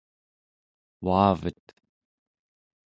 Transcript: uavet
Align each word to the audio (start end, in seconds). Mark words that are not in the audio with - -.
uavet 1.05 1.65